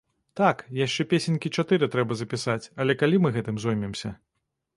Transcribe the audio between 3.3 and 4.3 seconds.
гэтым зоймемся!?